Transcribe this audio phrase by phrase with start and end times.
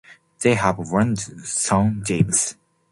[0.39, 2.55] They have one son: James.